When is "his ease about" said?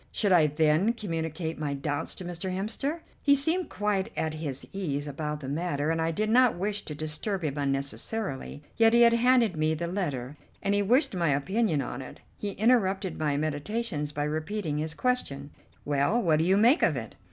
4.33-5.41